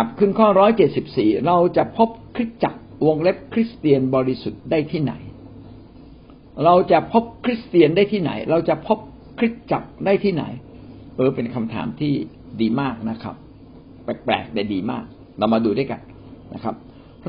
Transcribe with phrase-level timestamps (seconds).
[0.00, 5.12] ครับ ขึ้นข้อร้อยเจ็ดสิบสี่เราจะพบคริสตจักรวงเล็บคริสเตียนบริสุทธิ์ได้ที่ไหน
[6.64, 8.98] เราจะพบคริสเตียนได้ที่ไหน เราจะพบ
[9.38, 10.44] คริสตจักรได้ที่ไหน
[11.16, 12.12] เออเป็นคำถามที่
[12.60, 13.34] ดีมากนะครับ
[14.04, 15.04] แปลกๆแต่ดีมาก
[15.38, 16.00] เรามาดูด้วยกัน
[16.54, 16.74] นะครับ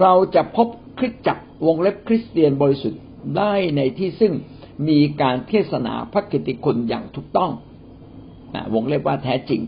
[0.02, 0.68] เราจะพบ
[1.00, 3.02] คริสตจักรวงเล็บคริสเตียนบริสุทธิ์
[3.38, 4.34] ได้ในที่ซึ่ง
[4.90, 7.52] มีการเทศนาพระกิตติคุณอย่างถูกต้อง
[8.74, 9.62] วงเล็บว่าแท้จริง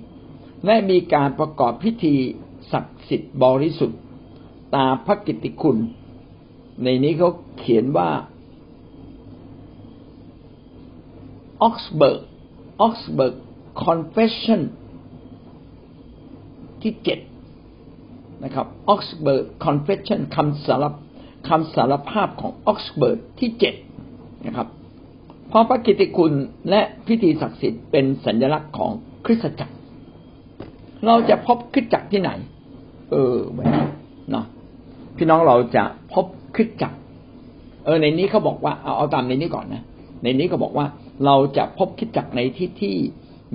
[0.65, 2.15] และมีการประกอบพิธี
[2.71, 3.99] ศักดิ์สิทธิ์บริสุทธิ์
[4.75, 5.77] ตามพระกิตติคุณ
[6.83, 8.09] ในนี้เขาเขียนว่า
[11.61, 12.21] Augsburg
[12.81, 13.35] Augsburg
[13.83, 14.61] Confession
[16.81, 17.19] ที่เจ็ด
[18.43, 20.85] นะครับ Augsburg Confession คำสาร
[21.49, 23.73] คำสารภาพของออกซเบิร์กที่เจ็ด
[24.45, 24.67] นะครับ
[25.49, 26.33] เพราะพระกิติคุณ
[26.69, 28.91] และพิธีศักดิ์สิทธิ์เป็นสัญลักษณ์ของ
[29.25, 29.75] คริสตจักร
[31.05, 32.31] เราจะพบคริสตจักรที่ไหน
[33.11, 33.85] เออวันนี้
[34.31, 34.45] เนาะ
[35.17, 36.93] พี่น้องเราจะพบคริสตจัก
[37.85, 39.83] เออในนี้เขาบอกว่าเอาเอาตามในนี้ก่อนนะ
[40.23, 40.85] ในนี้เขาบอกว่า
[41.25, 42.95] เราจะพบคริสตจักในที่ที่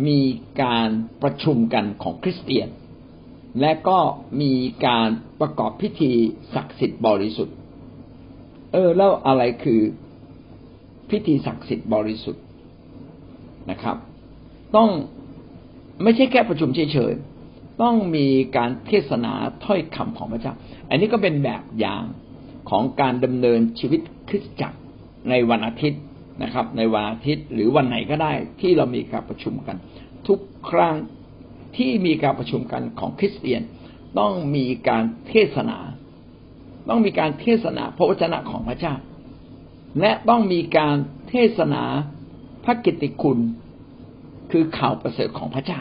[0.06, 0.20] มี
[0.62, 0.88] การ
[1.22, 2.68] ประชุมกันของคริสเตียน
[3.60, 3.98] และก็
[4.40, 4.52] มี
[4.86, 5.08] การ
[5.40, 6.12] ประกอบพิธี
[6.54, 7.56] ศักดิ์สิทธิ์บริสุทธิ์
[8.72, 9.80] เออ แล้วอะไรคือ
[11.10, 12.44] พิธีศักดิ์สิทธิ์บริสุทธิ์
[13.70, 13.96] นะครับ
[14.76, 14.88] ต้อง
[16.02, 17.35] ไม่ใช่แค่ประชุมเฉยๆ
[17.82, 19.32] ต้องมีการเทศนา
[19.64, 20.54] ถ้อยคำของพระเจ้า
[20.88, 22.04] อันนี้ก็เป็นแบบอย่าง
[22.70, 24.78] ของการดำเนินชีวิตคริสตจักร
[25.30, 26.02] ในวันอาทิตย์
[26.42, 29.76] นะครับ ในวันอาทิตย์หรือวันไหนก็ได้ที่เรามีการประชุมกัน
[30.26, 30.96] ทุกครั้ง
[31.76, 33.62] ที่มีการประชุมกันของคริสเตียน
[34.18, 35.78] ต้องมีการเทศนา
[36.88, 38.94] ต้องมีการเทศนาพระวจนะของพระเจ้า
[40.00, 40.96] และต้องมีการ
[41.28, 41.82] เทศนา
[42.64, 43.38] พระกิตติคุณ
[44.50, 45.80] คือข่าวประเสริฐของพระเจ้า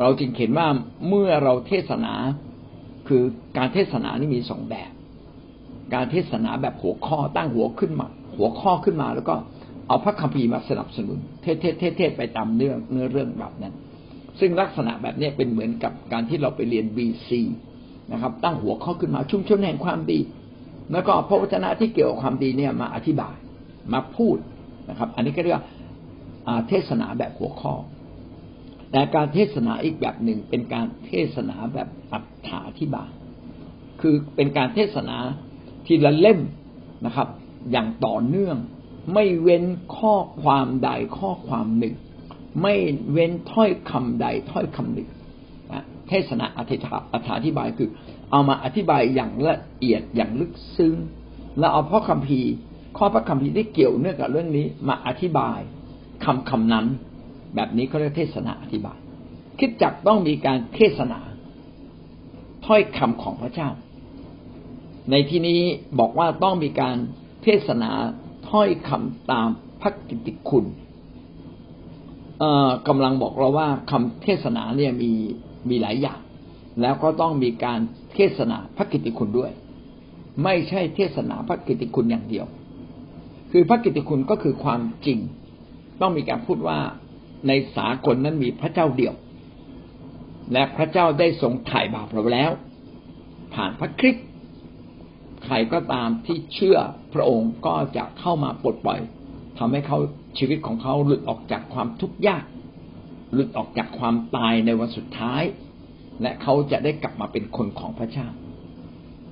[0.00, 0.68] เราจึงเห็นว่า
[1.08, 2.14] เมื่อเราเทศนา
[3.08, 3.22] คือ
[3.58, 4.90] การเทศนานี่มีสองแบบ
[5.94, 8.06] การเทศนาแบบหัวข้อตั้งหัวขึ้นมา
[8.36, 9.34] หัวข้อขึ้นมาแล้วก็
[9.88, 13.74] เอาพระคัมภีร์มาสนับสนุน เทศเทศเทศเทศไปตามเรื่อเนื้อเรื่องแบบนั้น
[14.40, 17.42] ซึ่งลักษณะแบบนี้เป็นเหมือนกับการที่เราไปเรียนบีซี
[18.12, 20.20] นะครับ ตั้งหัวข้อขึ้นมาชุมชนแห่งความดี
[20.92, 23.34] แล้วก็พระวจนะที่เกี่ยวกับความดีเนี่ยมาอธิบาย
[23.92, 24.36] มาพูด
[24.90, 25.64] นะครับ อันนี้ก็เรียกว่า
[26.68, 27.72] เทศนาแบบหัวข้อ
[28.94, 32.18] แต่การเทศนาอีกแบบหนึ่งเป็นการเทศนาแบบอั
[32.48, 33.10] ถาธิบาย
[34.00, 35.18] คือเป็นการเทศนา
[35.86, 36.40] ทีละเล่ม
[37.06, 37.28] นะครับ
[37.72, 38.56] อย่างต่อเนื่อง
[39.14, 39.64] ไม่เว้น
[39.96, 41.94] ข้อความใดข้อความหนึ่ง
[42.62, 42.74] ไม่
[43.12, 45.08] เว้นถ้อยคำใดถ้อยคำหนึ่ง
[46.08, 46.60] เทศนาอ
[47.46, 47.88] ธิบายคือ
[48.30, 50.94] เอามาอธิบายอย่างละเอียดอย่างลึกซึ้ง
[51.58, 52.50] แล้วเอาพ่อคัมภีร์
[52.98, 55.58] ข้อพระคัมภีร์ที่เกี่ยวเนื่องกับเรื่องนี้มาอธิบาย
[56.24, 56.86] คำคำนั้น
[57.54, 58.98] แบบนี้เขาเรียกเทศนาอธิบาย
[59.58, 61.20] คิดจักต้องมีการเทศนา
[62.66, 63.68] ถ้อยคำของพระเจ้า
[65.10, 65.60] ในที่นี้
[65.98, 66.96] บอกว่าต้องมีการ
[67.42, 67.90] เทศนา
[68.50, 69.48] ถ้อยคำตาม
[69.80, 70.64] พระกิติคุณ
[72.88, 75.12] กำลังบอกเราว่าคำเทศนาเนี่ยมี
[75.68, 76.20] มีหลายอย่าง
[76.80, 77.80] แล้วก็ต้องมีการ
[78.14, 79.52] เทศนาพระกิตติคุณด้วย
[80.44, 82.46] ไม่ใช่เทศนาพระกิตติคุณอย่างเดียว
[83.52, 85.18] คือพระกิตติคุณก็คือความจริง
[86.00, 86.78] ต้องมีการพูดว่า
[87.48, 89.14] ในสากลนั้นมีพระเจ้าเดียว
[90.52, 92.50] และพระเจ้าได้ทรงไถ่บาปเราแล้ว
[93.54, 94.26] ผ่านพระคริสต์
[95.44, 96.78] ใครก็ตามที่เชื่อ
[97.14, 99.00] พระองค์ก็จะเข้ามาปลดปล่อย
[99.58, 99.98] ทำให้เขา
[100.38, 102.44] ชีวิตของเขาหลุดออกจากความทุกข์ยาก
[103.32, 105.42] หลุดออกจากความตายในวันสุดท้าย
[106.22, 108.26] และเขาจะได้กลับมาเป็นคนของพระเจ้า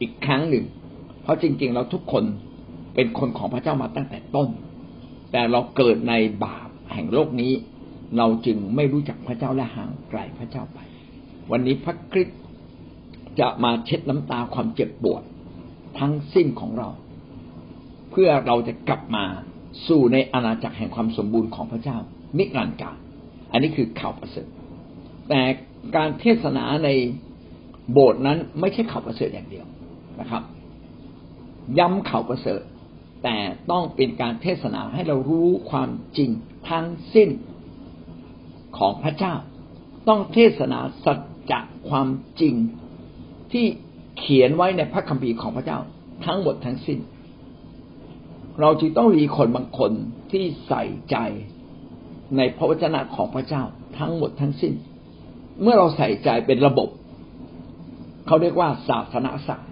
[0.00, 0.65] อีกครั้งหนึ่ง
[1.23, 2.25] เพราะจริง ๆ เราทุกคน
[2.94, 4.49] เป็นคนของพระเจ้ามาตั้งแต่ต้น
[5.33, 7.53] แต่เราเกิดในบาปแห่งโลกนี้
[8.19, 10.78] เราจึงไม่รู้จักพระเจ้าและห่างไกลพระเจ้าไป
[11.50, 12.41] วันนี้พระคริสต์
[13.41, 15.23] จะมาเช็ดน้ำตาความเจ็บปวด
[15.99, 16.89] ทั้งสิ้นของเรา
[18.11, 19.25] เพื่อเราจะกลับมา
[19.89, 21.97] สู่ในอาณาจักรแห่งความสมบูรณ์ของพระเจ้า
[22.39, 22.97] นิรันดร์กาล
[23.53, 24.49] อันนี้คือข่าวประเสริฐ
[25.29, 25.43] แต่
[25.97, 26.91] การเทศนาใน
[27.93, 29.67] โบสถ์นั้นไม่ใช่ข่าวประเสริฐอย่างเดียว
[30.20, 30.43] นะครับ
[31.79, 32.62] ย้ำข่าวประเสริฐ
[33.25, 33.37] แต่
[33.70, 36.31] ต้องเป็นการเทศนาให้เรารู้ความจริง
[36.69, 37.29] ทั้งสิ้น
[38.79, 39.35] ของพระเจ้า
[40.09, 41.19] ต้องเทศนาสัจ
[41.51, 42.09] จะความ
[42.41, 42.55] จริง
[43.53, 43.67] ที่
[44.19, 45.79] เขียนไว้ในพระคัมภีร์ของพระเจ้า
[46.27, 46.99] ทั้งหมดทั้งสิ้น
[48.61, 49.93] เราจึงต้องมีคนบางคน
[50.31, 51.17] ที่ใส่ใจ
[52.37, 53.63] ในพระวจนะของพระเจ้า
[53.99, 54.75] ทั้งหมดทั้งสิ้น
[55.63, 56.89] เมื่อเราใส่ใจเป็นระบบ
[58.27, 59.71] เขาเรียกว่าศาสนาศาสตร์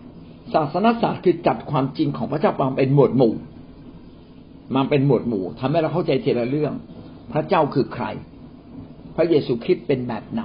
[0.55, 3.35] ศาสนาศาสตร์คือจัดความจริงของพระเจ้ามาเป็นหมวดหมู่
[4.75, 6.73] มาเป็นหมวดหมู่ทำให้เราเข้าใจทีละเรื่อง
[7.33, 8.05] พระเจ้าคือใคร
[9.17, 10.43] พระเยซูคริสต์เป็นแบบไหน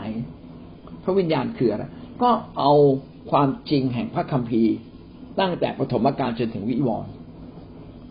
[1.03, 1.83] พระวิญญาณคืออะไร
[2.21, 2.29] ก็
[2.59, 2.73] เอา
[3.31, 4.73] ความจริงแห่งพระคัมภีร์
[5.39, 7.11] ตั้งแต่ปฐมกาลจนถึงวิวรณ์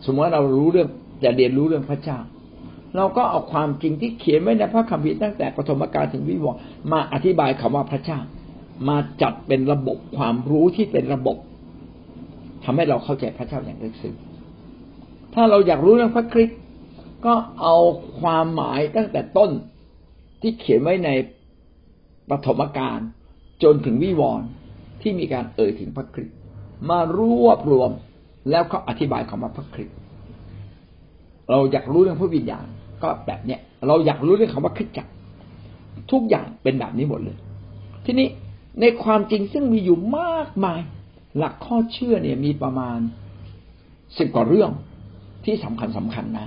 [0.05, 0.89] สมมติว่าเรารู้เรื่อง
[1.25, 2.19] จะเรียนรู้เรื่องพระเจ้า
[2.97, 6.61] เราก็เอาความจริงที่เขียนไว้ในพระคัมภีร์ตั้งแต่ปฐมกาลถึงวิวรณ์
[6.93, 8.19] มาอธิบายคำว่าพระเจ้า
[8.89, 11.37] มาจัดเป็นระบบความรู้ที่เป็นระบบ
[12.65, 14.15] ทำให้เราเข้าใจพระเจ้าอย่างลึกซึ้ง
[15.35, 16.59] ถ้าเราอยากรู้เรื่องพระคริสต์
[17.27, 17.77] ก็เอา
[18.21, 19.51] ความหมายตั้งแต่ต้น
[20.47, 21.11] ที่เขียนไว้ใน
[22.31, 22.99] ปฐมกาล
[23.63, 24.49] จนถึงวิวรณ์
[25.01, 26.37] ที่มีการเอ่ยถึงพระคริสต์
[26.91, 27.91] มารวบรวม
[28.51, 29.97] แล้วก็อธิบายคำว่าพระคริสต์
[31.51, 32.67] เราอยากรู้เรื่องพระวิญญาณ
[33.03, 35.13] ก็แบบเนี้ยเราอยากรู้เรื่องคำว่าคริสตจักร
[36.11, 37.37] ทุกอย่างเป็นแบบนี้หมดเลย
[38.05, 38.29] ทีนี้
[38.81, 40.81] ในความจริงซึ่งมีอยู่มากมาย
[41.39, 42.99] หลักข้อเชื่อเนี่ยมีประมาณ
[44.19, 44.71] สิบกว่าเรื่อง
[45.45, 46.47] ที่สำคัญสำคัญนะ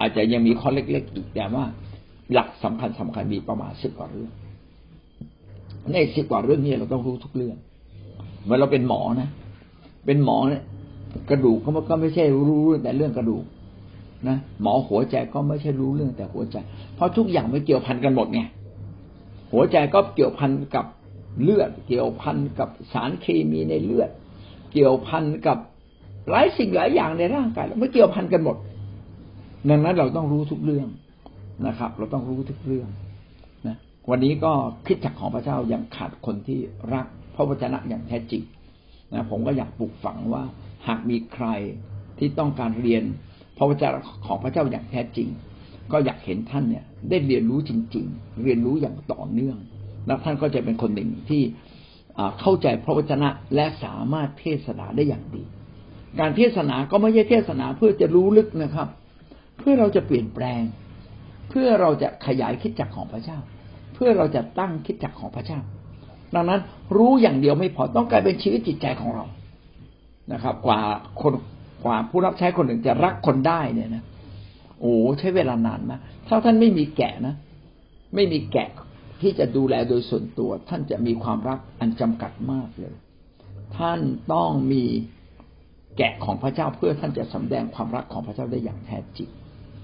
[0.00, 1.64] อาจจะยังมีข้อเล็ก ๆ อีกแต่ว่า
[2.32, 4.30] หลักสำคัญสำคัญมีประมาณสิบกว่าเรื่อง
[5.92, 7.56] ในสิบกว่าเรื่องนี้เราต้องรู้ทุกเรื่อง
[8.44, 9.28] เมื่อเราเป็นหมอนะ
[10.06, 10.62] เป็นหมอเนี่ย
[11.30, 13.44] กระดูกเขาก็ไม่ใช่รู้แต่เรื่องกระดูก
[14.28, 16.56] นะหมอหัวใจก็ไม่ใช่รู้เรื่องแต่หัวใจ
[16.94, 18.40] เพราะทุกอย่างไม่เกี่ยวพันกันหมดไง
[19.52, 20.86] หัวใจก็เกี่ยวพันกับ
[21.42, 24.10] เลือด เกี่ยวพันกับสารเคมีในเลือด
[24.72, 25.58] เกี่ยวพันกับ
[26.30, 28.56] หลายสิ่งหลายอย่างในร่างกายไม่เกี่ยวพันกันหมด
[29.68, 30.86] ดังนั้นเราต้องรู้ทุกเรื่อง
[31.66, 32.88] นะครับ เราต้องรู้ทุกเรื่อง
[33.66, 33.76] นะ
[34.10, 34.52] วันนี้ก็
[34.86, 36.58] คิดจักของพระเจ้ายังขาดคนที่
[36.92, 38.42] รักพระวจนะอย่างแท้จริง
[39.12, 40.42] นะผมก็อยากปลูกฝังว่า
[40.86, 41.46] หากมีใคร
[42.18, 43.04] ที่ต้องการเรียน
[43.56, 45.28] พระวจนะของพระเจ้าอย่างแท้จริง
[45.92, 49.56] ก็อยากเห็นท่านเนี่ยได้เรียนรู้จริง ๆ เรียนรู้อย่างต่อเนื่อง
[50.06, 51.42] แล้วท่านก็จะเป็นคนหนึ่งที่
[52.40, 55.44] เข้าใจพระวจนะและสามารถเทศนาได้อย่างดี
[56.20, 58.88] การเทศนาก็ไม่ใช่เทศนาเพื่อจะรู้ลึกนะครับ
[59.58, 60.60] เพื่อเราจะเปลี่ยนแปลง
[61.48, 63.38] เพื่อเราจะขยายคิดจักของพระเจ้า
[63.94, 65.60] เพื่อเราจะตั้งคิดจักของพระเจ้า
[66.34, 66.60] ดังนั้น
[66.96, 69.24] รู้อย่างเดียวไม่พอต้องกลายเป็นชีวิตจิตใจของเรา
[70.32, 70.80] นะครับ กว่า
[71.20, 71.34] คน
[71.84, 74.04] กว่าผู้รับใช้คนหนึ่งจะรักคนได้เนี่ยนะ
[74.80, 77.34] โอ้ใช้เวลานานนะถ้าท่านไม่มีแกะนะ
[78.14, 78.68] ไม่มีแกะ
[79.20, 82.94] ที่จะดูแลโดยส่วนตัว ท่านจะมีความรักอันจำกัดมากเลย
[83.78, 84.00] ท่าน
[84.32, 84.84] ต้องมี
[85.96, 89.28] แกะของพระเจ้าเพื่อท่านจะสำแดงความรักของพระเจ้าได้อย่างแท้จริง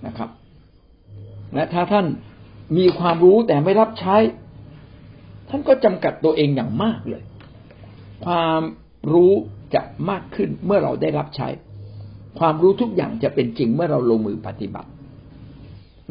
[0.07, 0.29] นะครับ
[1.55, 2.07] และถ้าท่าน
[2.77, 4.17] มีความรู้แต่ไม่รับใช้
[5.49, 7.23] ท่านก็จำกัดตัวเองอย่างมากเลย
[8.25, 8.61] ความ
[9.13, 9.33] รู้
[9.75, 11.49] จะมากขึ้นเมื่อเราได้รับใช้
[12.39, 14.89] ความรู้ทุกอย่างจะเป็นจริงเมื่อเราลงมือปฏิบัติ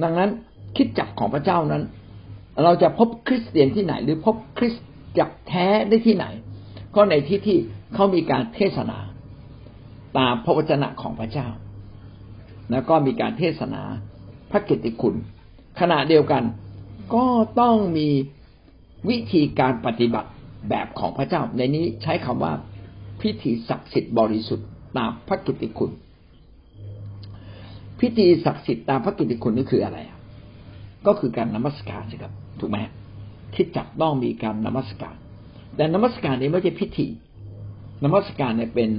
[0.04, 0.30] ดังนั้น
[0.78, 1.84] คิดจักของพระเจ้านั้น
[2.64, 4.76] เราจะพบคริสเตียนที่ไหน หรือพบคริส
[5.20, 6.26] จักแท้ได้ที่ไหน
[6.96, 7.58] ก็ในที่ที่
[7.94, 9.00] เขามีการเทศนา
[10.18, 11.48] ตามพระวจนะของพระเจ้า
[12.72, 13.82] แล้วก็มีการเทศนา
[14.52, 15.16] พระกิตติคุณ
[15.80, 16.44] ขณะเดียวกัน
[17.16, 17.26] ก็
[17.60, 18.10] ต้องมี
[19.10, 20.30] วิธีการปฏิบัติ
[20.70, 22.54] แบบของพระเจ้า ในนี้ใช้คำว่า
[23.22, 24.68] พิธีศักดิ์สิทธิ์บริสุทธิ์
[24.98, 25.92] ตามพระกิตติคุณ
[28.00, 29.98] พิธีศักดิ์สิทธิ์ตามพระกิตติคุณนี่คืออะไร
[31.08, 32.78] ก็คือการนมัสการใช่ครับ ถูกไหม
[33.56, 35.16] คิดจักต้องมีการนมัสการ
[35.76, 37.08] แต่นมัสการนี้ไม่ใช่พิธี
[38.04, 38.90] นมัสการเนี่ยเป็น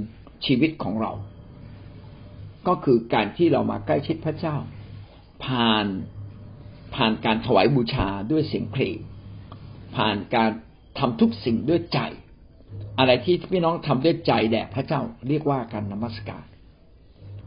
[0.45, 1.11] ชีวิตของเรา
[2.67, 4.55] ก็คือการที่เรามาใกล้ชิดพระเจ้า
[5.45, 5.85] ผ่าน
[6.95, 8.97] ผ่านการถวายบูชาด้วยเสียงเพลง
[9.95, 10.51] ผ่านการ
[10.99, 11.99] ทำทุกสิ่งด้วยใจ
[12.99, 16.45] อะไรที่พี่น้องทำด้วยใจแด่พระเจ้าเรียกว่าการนมัสการ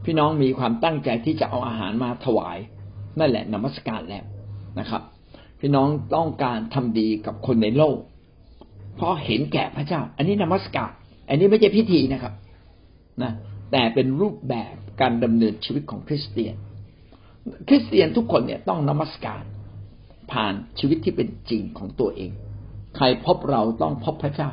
[0.05, 2.59] พี่น้องมีความตั้งใจที่จะเอาอาหารมาถวาย
[3.19, 4.25] นั่นแหละนมัสการแล้ว
[4.79, 5.03] นะครับ
[5.61, 7.99] พี่น้องต้องการทำดีกับคนในโลก
[8.97, 10.91] เพราะเห็นแก่พระเจ้า อันนี้นมัสการ
[11.29, 12.35] อันนี้ไม่ใช่พิธีนะครับ
[13.23, 13.33] นะ
[13.73, 16.55] แต่เป็นรูปแบบการดำเนินชีวิตของคริสเตียน
[17.69, 19.43] คริสเตียนทุกคนเนี่ยต้องนมัสการ
[20.33, 22.31] ผ่านชีวิตที่เป็นจริงของตัวเอง
[22.97, 24.51] ใครพบเราต้องพบพระเจ้า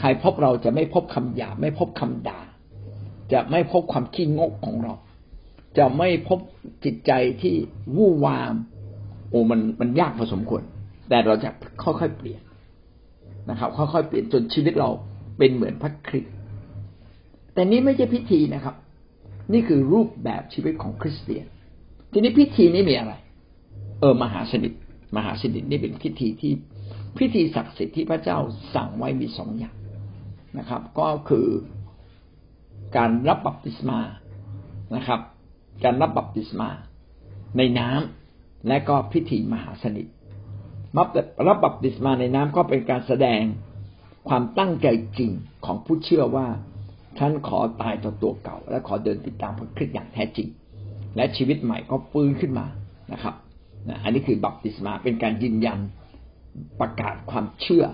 [0.00, 2.40] ใครพบเราจะไม่พบคำหยาไม่พบคำด่า
[3.32, 4.94] จะไม่พบความขี้งกของเรา
[5.78, 6.38] จะไม่พบ
[6.84, 7.12] จิตใจ
[7.42, 7.54] ที่
[7.96, 8.54] วู่วาม
[9.30, 10.62] โอ้มันมันยากพอสมควร
[11.08, 11.50] แต่เราจะ
[11.82, 12.40] ค่อยๆเปลี่ยน
[13.50, 14.90] นะครับ ค่อยๆเปลี่ยนจนชีวิตเรา
[15.38, 16.34] เป็นเหมือนพระคริสต์
[17.54, 18.74] แต่นี้ไม่ใช่พิธีนะครับ
[19.52, 21.46] นี่คือรูปแบบชีวิตของคริสเตียน
[22.12, 23.14] ทีนี้พิธีนี้มีอะไร
[24.00, 24.72] เออ มหาสนิท
[25.16, 26.52] มหาสนิทนี่เป็นพิธีที่
[27.18, 28.38] พิธีศักดิ์สิทธิ์ที่พระเจ้า
[28.74, 29.76] สั่งไว้มีสองอย่าง
[30.58, 31.46] นะครับ ก็คือ
[32.96, 33.98] การรับบัพติศมา
[34.96, 35.20] นะครับ
[35.84, 36.68] การรับบัพติศมา
[37.58, 40.06] ในน้ำและก็พิธีมหาสนิท
[41.48, 43.42] รับบัพติศมาในน้ำก็เป็นการแสดง
[44.28, 44.86] ความตั้งใจ
[45.18, 45.32] จริง
[45.64, 46.46] ของผู้เชื่อว่า
[47.18, 50.48] ท่านขอตายต่อตัวเก่า และขอเดินติดตามพระคริสต์อย่างแท้จริง
[51.16, 52.66] และชีวิตใหม่ก็ฟื้นขึ้นมา
[53.12, 53.34] นะครับ
[54.02, 55.78] อันนี้คือบัพติศมาเป็นการยืนยัน
[56.80, 57.84] ประกาศความเชื่อ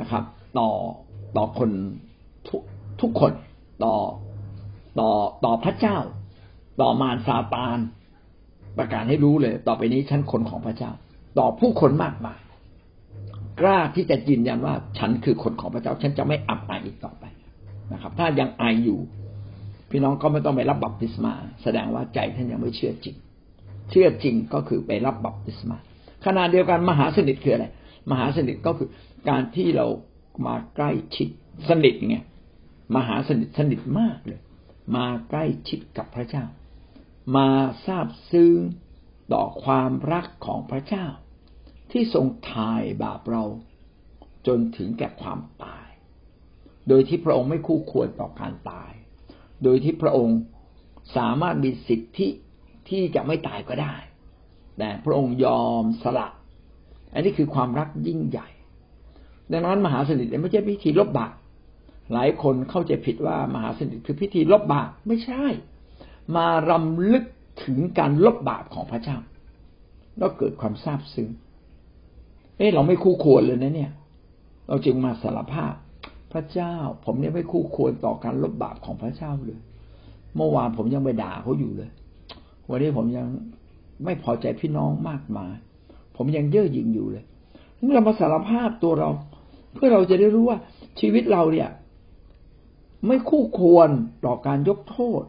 [0.00, 0.24] นะครับ
[0.58, 0.70] ต่อ
[1.36, 1.70] ต่อคน
[2.48, 2.62] ทุก
[3.00, 3.32] ทุกคน
[3.84, 3.94] ต่อ
[4.98, 5.10] ต่อ
[5.44, 5.96] ต่อพระเจ้า
[6.80, 7.78] ต่อมารซาตาน
[8.78, 10.90] ประกาศให้รู้เลย ต่อไปนี้ฉันคนของพระเจ้า
[11.38, 12.38] ต่อผู้คนมากมาย
[13.60, 17.24] กล้าที่จะยืนยันว่าฉันคือคนของพระเจ้า ฉันจะไม่อับอายอีกต่อไป
[17.92, 19.00] นะครับ ถ้ายังอายอยู่
[19.96, 23.16] พี่น้องก็ไม่ต้องไปรับบัพติศมา แสดงว่าใจท่านยังไม่เชื่อจริง
[23.90, 25.76] เชื่อจริงก็คือไปรับบัพติศมา
[26.24, 27.66] ขณะเดียวกันมหาสนิทคืออะไร
[28.10, 28.88] มหาสนิทก็คือ
[29.28, 29.86] การที่เรา
[30.46, 31.28] มาใกล้ชิด
[31.68, 32.16] สนิทไง
[32.96, 34.40] มหาสนิทสนิทมากเลย
[34.96, 36.44] มาใกล้ชิดกับพระเจ้า
[37.36, 37.48] มา
[37.86, 38.56] ทราบซึ้ง
[39.32, 41.06] ต่อความรักของพระเจ้า
[41.92, 43.44] ที่ทรงทายบาปเรา
[44.46, 45.88] จนถึงแก่ความตาย
[46.88, 48.92] โดยที่พระองค์ไม่คู่ควรต่อการตาย
[49.64, 50.38] โดยที่พระองค์
[51.16, 52.28] สามารถมีสิทธิ
[52.88, 53.94] ที่จะไม่ตายก็ได้
[54.78, 56.28] แต่พระองค์ยอมสละ
[57.14, 58.48] อันนี้คือความรักยิ่งใหญ่
[59.52, 61.32] ดังนั้นมหาสนิทไม่ใช่พิธีลบบาป
[62.12, 65.44] หลายคนเข้าใจผิดว่ามหาสนิทคือพิธีลบบาปไม่ใช่
[66.36, 67.24] มารำลึก
[67.64, 69.18] ถึงการลบบาปของพระเจ้า
[70.18, 71.28] แล้วเกิดความซาบซึ้ง
[72.56, 73.92] เอ๊ะเราไม่คู่ควรเลยนะเนี่ย
[74.68, 75.74] เราจึงมาสารภาพ
[76.34, 76.74] พระเจ้า
[77.04, 79.60] ผมเนี่ยไม่คู่ควรต่อการลบบาปของพระเจ้าเลย
[80.36, 81.90] เมื่อวานผมยังไปด่าเขาอยู่เลย
[82.70, 83.26] วันนี้ผมยัง
[84.04, 85.54] ไม่พอใจพี่น้องมากมาย
[86.16, 87.24] ผมยังเย่อหยิ่งอยู่เลย
[87.94, 89.08] เรามาสารภาพตัวเรา
[89.74, 90.58] เพื่อเราจะได้รู้ว่า
[91.00, 91.68] ชีวิตเราเนี่ย
[93.06, 93.88] ไม่คู่ควร
[94.26, 95.24] ต่อการยกโทษ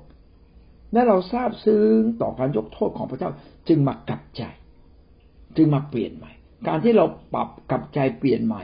[0.94, 3.30] และเราทราบซึ้งต่อการยกโทษของพระเจ้า
[3.68, 4.44] จึงมากลับใจ
[5.58, 6.32] จึงมาเปลี่ยนใหม่
[6.68, 8.64] การที่เราปรับกลับใจเปลี่ยนใหม่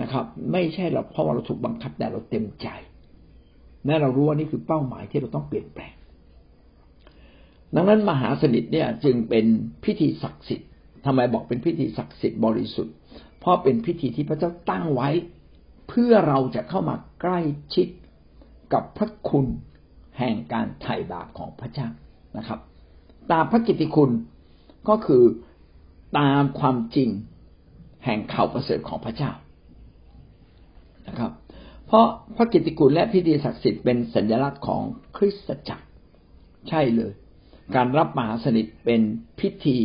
[0.00, 2.68] นะครับ ไม่ใช่เราเพราะว่าเราถูกบังคับแต่เราเต็มใจ
[3.86, 5.94] และเรารู้ว่านี่คือเป้าหมายที่เราต้องเปลี่ยนแปลง
[7.74, 9.46] ดังนั้นมหาสนิทเนี่ยจึงเป็น
[9.84, 10.68] พิธีศักดิ์สิทธิ์
[11.06, 12.94] ทำไมบอกเป็นพิธีศักดิ์สิทธิ์บริสุทธิ์
[13.40, 15.08] เพราะเป็นพิธีที่พระเจ้าตั้งไว้
[15.88, 17.40] เพื่อเราจะเข้ามาใกล้
[17.74, 17.88] ชิด
[18.72, 19.46] กับพระคุณ
[20.18, 21.88] แห่งการไถ่บาปของพระเจ้า
[22.36, 22.60] นะครับ
[23.32, 24.10] ตามพระกิตติคุณ
[24.88, 25.22] ก็คือ
[26.18, 27.08] ตามความจริง
[28.04, 29.30] แห่งข่าวประเสริฐของพระเจ้า
[31.10, 31.32] นะครับ
[31.86, 34.82] เพราะพระกิตติคุณและพิธีศักดิ์สิทธิ์เป็นสัญลักษณ์ของ
[35.16, 35.86] คริสตจักร
[36.68, 37.12] ใช่เลย
[37.76, 39.00] การรับมหาสนิทเป็น
[39.40, 39.78] พิธี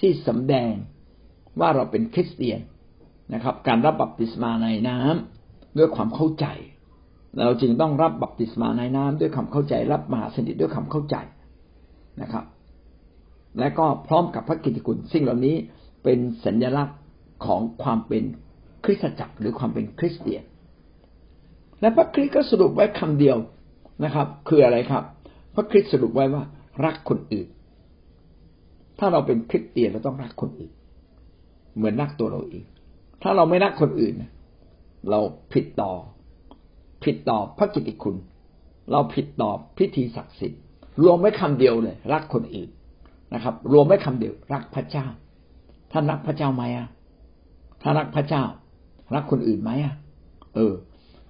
[0.00, 0.72] ที่สำแดง
[1.60, 2.60] ว่าเราเป็นคริสเตียน
[3.34, 6.46] นะครับ การรับบัพติศมาในน้ำด้วยความเข้าใจ
[7.44, 11.16] เราจึงต้องรับบัพติศมาในน้ำด้วยความเข้าใจ รับมหาสนิทด้วยความเข้าใจ
[12.22, 12.44] นะครับ
[13.58, 15.56] และก็พร้อมกับพระกิตติคุณสิ่งเหล่านี้
[16.04, 16.98] เป็นสัญลักษณ์
[17.46, 18.24] ของความเป็น
[18.84, 20.42] คริสตจักรหรือความเป็นคริสเตียน
[21.80, 23.38] และพระคริสต์ก็สรุปไว้คำเดียว
[24.04, 25.04] นะครับ คืออะไรครับ
[25.54, 26.42] พระคริสต์สรุปไว้ว่า
[26.84, 27.48] รักคนอื่น
[28.98, 30.72] ถ้าเราเป็นคริสเตียนเราต้องรักคนอื่น
[31.76, 32.64] เหมือนรักตัวเราเอง
[33.22, 34.14] ถ้าเราไม่รักคนอื่น
[35.10, 35.20] เรา
[35.52, 35.92] ผิดต่อ
[37.04, 38.16] ผิดต่อพระกิตติคุณ
[38.92, 40.60] เราผิดต่อพิธีศักดิ์สิทธิ์
[41.02, 42.68] รวมไว้คำเดียวเลย รักคนอื่น
[43.34, 45.06] นะครับ รวมไว้คำเดียว รักพระเจ้า
[45.92, 46.88] ท่านรักพระเจ้าไหมอะ
[47.82, 48.44] ถ้ารักพระเจ้า
[49.14, 49.94] รักคนอื่นไหมอะ
[50.54, 50.74] เออ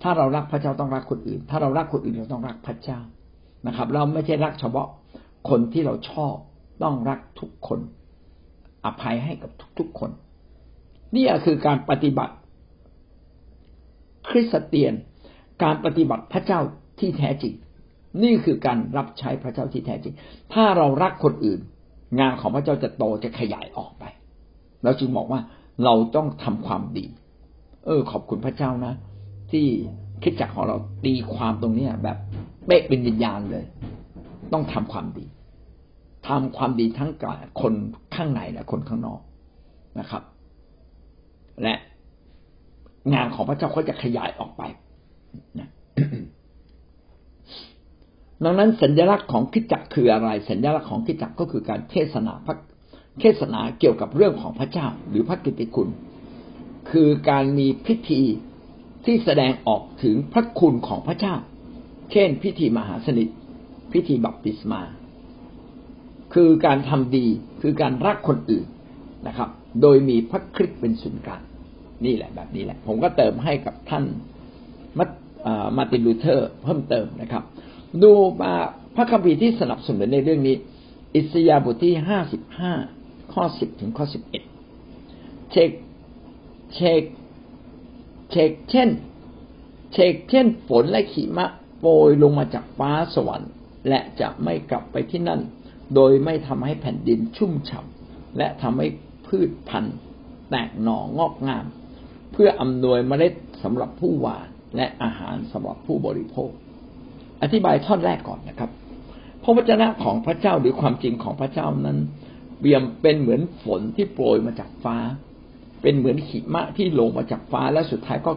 [0.03, 3.01] ถ้าเรารักพระเจ้าต้องรักคนอื่น ถ้าเรารักคนอื่นเราต้องรักพระเจ้า
[3.67, 4.89] นะครับ เราไม่ใช่รักเฉพาะ
[5.49, 6.35] คนที่เราชอบ
[6.83, 7.81] ต้องรักทุกคน
[8.85, 10.11] อภัยให้กับทุกๆคน
[11.15, 12.35] นี่คือการปฏิบัติ
[14.29, 14.95] คริสเตียน
[15.63, 16.61] การปฏิบัติพระเจ้า
[16.99, 17.55] ที่แท้จริง
[18.23, 20.15] นี่คือการรับใช้พระเจ้าที่แท้จริง
[20.53, 21.61] ถ้าเรารักคนอื่น
[22.21, 24.05] งานของพระเจ้าจะโตจะขยายออกไป
[24.85, 25.41] เราจึงบอกว่า
[25.85, 27.07] เราต้องทำความดี
[27.87, 28.95] เออ ขอบคุณพระเจ้านะ
[29.51, 29.67] ที่
[30.23, 32.19] คิดจักของเราตีความตรงนี้แบบ
[32.67, 33.65] เป๊ะเป็นวิญญาณเลย
[34.53, 35.27] ต้องทำความดี
[36.27, 37.75] ทำความดีทั้งกับคน
[38.15, 39.21] ข้างในและคนข้างนอก
[40.01, 40.23] นะครับ
[41.63, 41.75] และ
[43.15, 44.63] งานของพระเจ้าก็จะขยายออกไป
[45.59, 45.69] นะ
[48.45, 52.57] ดังนั้นสัญลักษณ์ของคิดจักคืออะไร สัญลักษณ์ของคิดจักก็คือการเทศนาพระ
[53.21, 55.89] เทศนาเกี่ยวกับเรื่องของพระเจ้า หรือพระกิตติคุณ
[56.91, 58.23] คือการมีพิธี
[59.05, 61.35] ที่แสดงออกถึงพระคุณของพระเจ้า
[62.13, 63.29] เช่น พิธีมหาสนิท
[63.93, 64.83] พิธีบัพติศมา
[66.35, 67.27] คือการทำดี
[67.63, 68.67] คือการรักคนอื่น
[69.27, 69.49] นะครับ
[69.83, 71.43] โดยมีพระคริสต์เป็นศูนย์กลาง
[72.05, 74.05] นี่แหละแบบนี้แหละ ผมก็เติมให้กับท่าน
[75.77, 77.43] มาตินลูเทอร์เพิ่มเติมนะครับ
[78.03, 78.13] ดู
[78.43, 78.53] มา
[78.97, 80.57] พระคัมภีร์ที่สนับสนุนในเรื่องนี้
[81.15, 82.73] อิสยาห์บทที่ห้าสิบห้า
[83.33, 84.43] ข้อสิบถึงข้อสิบเอ็ด
[85.51, 85.71] เช็ค
[86.75, 87.03] เช็ค
[88.31, 88.89] เช็คเช่น
[89.93, 91.47] เช็คเช่นฝนและขีมะ
[91.81, 93.51] โปรยลงมาจากฟ้าสวรรค์
[93.89, 95.41] และจะไม่กลับไปที่นั่น
[95.95, 98.87] โดยไม่ทำให้แผ่นดินชุ่มฉ่ำและทำให้
[99.27, 99.97] พืชพันธุ์
[100.51, 101.65] แตกหน่องอกงาม
[102.33, 103.33] เพื่ออำนวยเมล็ด
[103.63, 106.51] สำหรับผู้หว่านและอาหารสำหรับผู้บริโภค
[107.43, 108.71] อธิบายท่อนแรกก่อนนะครับ
[109.43, 111.99] พระวจนะของพระเจ้าหรือความจริงของพระเจ้านั้น
[112.61, 114.97] เบี่ยมเป็นเหมือนฝนที่โปรยมาจากฟ้า
[115.83, 118.33] เป็นเหมือนหิมะที่ลงมาจากฟ้าและสุดท้ายก็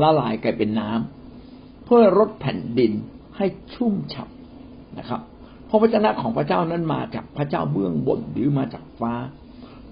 [0.00, 2.92] ละลายกลายเป็นน้ำเพื่อรดแผ่นดิน
[3.36, 5.20] ให้ชุ่มฉ่ำนะครับ
[5.68, 9.14] พระวจนะของพระเจ้านั้นมาจากพระเจ้าเบื้องบนหรือมาจากฟ้า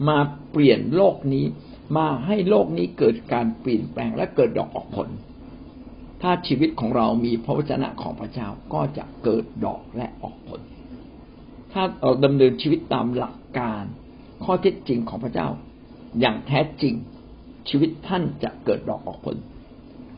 [0.08, 0.18] มา
[0.50, 1.44] เปลี่ยนโลกนี้
[1.96, 5.08] มาให้โลกนี้เกิดการเปลี่ยนแปลงและเกิดดอกออกผล
[6.22, 10.60] ถ้าชีวิตของเรามีพระวจนะของพระเจ้าก็จะเกิดดอกและออกผล
[11.72, 13.84] ถ้าเราดำเนินชีวิตตามหลักการ
[14.44, 15.48] ข้อเท็จจริงของพระเจ้า
[16.20, 16.94] อย่างแท้จริง
[17.68, 19.36] ชีวิตท่านจะเกิดดอกออกผล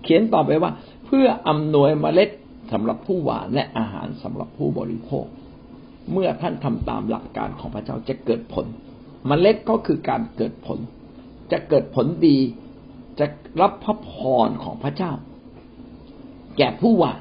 [0.03, 0.73] เขียนต่อไปว่า
[1.07, 2.31] เพื่ออำนวยเมล็ด
[2.73, 5.27] สำหรับผู้หวานและอาหารสำหรับผู้บริโภค
[6.13, 8.67] เมื่อท่านทำตามหลักการของพระเจ้าจะเกิดผล
[9.31, 10.79] มเมล็ดก็คือการเกิดผล
[11.53, 12.39] จะเกิดผลดี
[13.19, 13.27] จะ
[13.61, 14.13] รับพระพ
[14.47, 15.13] รของพระเจ้า
[16.59, 17.21] แก่ผู้หวาน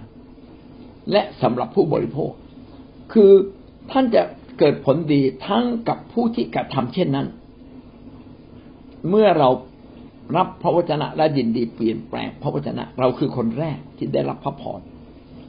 [1.11, 2.31] และสำหรับผู้บริโภค
[3.13, 3.31] คือ
[3.91, 4.23] ท่านจะ
[4.59, 7.27] เกิดผลดีทั้งกับผู้ที่กระทำเช่นนั้น
[9.09, 9.49] เมื่อเรา
[10.35, 14.79] รับพระวจนะและยินดีเปลี่ยนแปลงพระวจนะ เราคือคนแรกที่ได้รับพระพร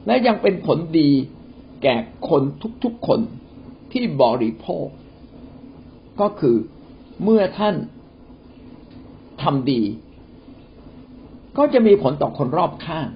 [0.05, 1.09] และยังเป็นผลดี
[1.83, 1.95] แก่
[2.29, 2.41] คน
[2.83, 3.19] ทุกๆคน
[3.91, 4.87] ที่บริโภค
[6.21, 6.57] ก็คือ
[7.23, 7.75] เมื่อท่าน
[9.41, 9.81] ทำดี
[11.57, 13.07] ก็จะมีผลต่อคนรอบข้าง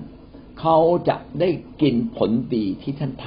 [0.60, 0.77] เขา
[1.10, 1.50] จะได้
[1.82, 3.25] กินผลดีที่ท่านท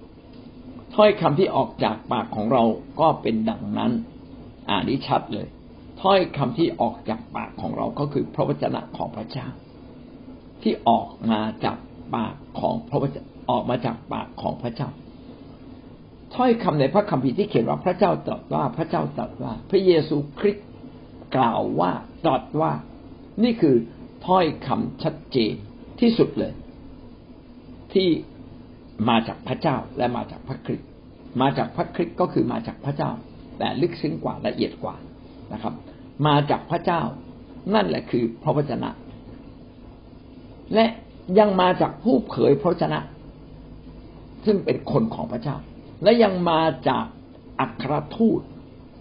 [0.00, 2.62] ำถ้อยคำที่ออกจากปากของเรา
[3.00, 3.92] ก็เป็นดังนั้น
[4.68, 5.46] อ่านนี้ชัดเลย
[6.00, 9.46] ถ้อยคำที่ออกจากปากของเราก็คือพระวจนะของพระเจ้า
[10.62, 11.78] ที่ออกมาจาก
[12.14, 14.88] ปากของพระวจนะออกมาจากปากของพระเจ้า
[16.34, 20.66] ถ้อยคำในพระคัมภีร์ที่เขียนว่าพระเจ้าตรัสว่าพระเจ้าตรัสว่า พระเยซูคริสต์
[21.36, 21.92] กล่าวว่า
[22.24, 22.72] ตรัสว่า
[23.44, 23.76] นี่คือ
[24.26, 25.54] ถ้อยคำชัดเจน
[26.00, 26.52] ที่สุดเลย
[27.94, 28.08] ที่
[29.08, 30.88] มาจากพระเจ้าและมาจากพระคริสต์
[31.40, 33.10] มาจากพระคริสต์ก็คือมาจากพระเจ้า
[33.58, 34.96] แต่ลึกซึ้งกว่าละเอียดกว่า
[35.52, 35.74] นะครับ
[36.26, 37.02] มาจากพระเจ้า
[37.74, 38.90] นั่นแหละคือพระวจนะ
[40.74, 40.86] และ
[41.38, 43.00] ยังมาจากผู้เผยพระชนะ
[44.44, 45.56] ซึ่งเป็นคนของพระเจ้า
[46.02, 47.04] และยังมาจาก
[47.60, 48.40] อัครทูต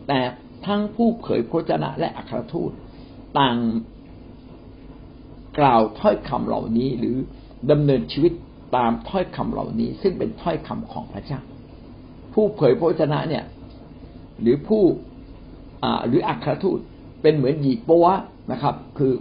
[0.08, 0.20] แต่
[0.66, 2.72] ทั้งผู้เผยพระชนะ และอัครทูต
[3.40, 3.58] ต่าง
[5.60, 7.16] กล่าวถ้อยคำเหล่านี้หรือ
[7.72, 8.34] ดำเนินชีวิต
[8.76, 11.42] ตามถ้อยคำเหล่านี้ ซึ่งเป็นถ้อยคำของพระเจ้า
[12.34, 13.44] ผู้เผยพระชนะเนี่ย
[14.42, 14.84] หรือผู้
[16.08, 16.80] หรืออัครทูต
[17.22, 18.08] เป็นเหมือนหยีปัว
[18.52, 19.14] นะครับ คือ